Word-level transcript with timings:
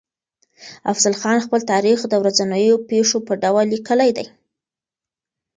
افضل 0.91 1.13
خان 1.21 1.37
خپل 1.45 1.61
تاريخ 1.71 1.97
د 2.07 2.13
ورځنيو 2.21 2.75
پېښو 2.89 3.17
په 3.27 3.33
ډول 3.43 3.65
ليکلی 3.73 4.09
دی. 4.17 4.25